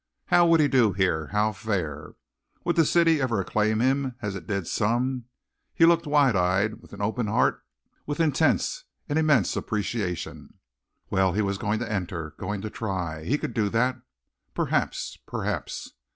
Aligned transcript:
How 0.25 0.47
would 0.47 0.59
he 0.59 0.67
do 0.67 0.93
here 0.93 1.27
how 1.27 1.51
fare? 1.51 2.15
Would 2.63 2.75
the 2.75 2.85
city 2.87 3.21
ever 3.21 3.39
acclaim 3.39 3.81
him 3.81 4.15
as 4.19 4.35
it 4.35 4.47
did 4.47 4.65
some? 4.65 5.25
He 5.75 5.85
looked 5.85 6.07
wide 6.07 6.35
eyed, 6.35 6.81
with 6.81 6.91
an 6.91 7.03
open 7.03 7.27
heart, 7.27 7.63
with 8.07 8.19
intense 8.19 8.85
and 9.07 9.19
immense 9.19 9.55
appreciation. 9.55 10.55
Well, 11.11 11.33
he 11.33 11.43
was 11.43 11.59
going 11.59 11.77
to 11.81 11.91
enter, 11.91 12.31
going 12.39 12.61
to 12.61 12.71
try. 12.71 13.25
He 13.25 13.37
could 13.37 13.53
do 13.53 13.69
that 13.69 14.01
perhaps, 14.55 15.17
perhaps. 15.27 15.91